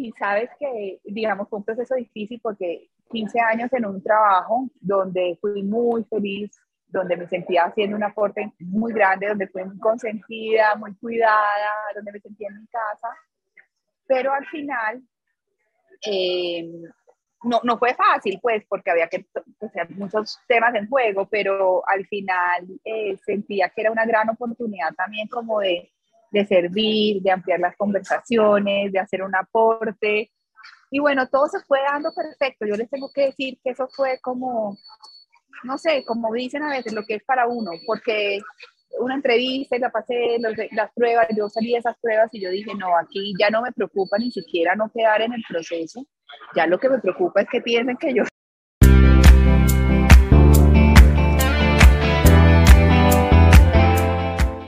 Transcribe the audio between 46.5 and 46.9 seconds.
ya lo que